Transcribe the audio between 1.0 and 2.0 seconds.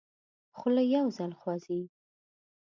ځل خوځي.